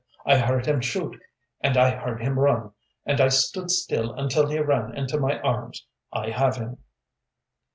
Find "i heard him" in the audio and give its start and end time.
0.25-0.81, 1.77-2.39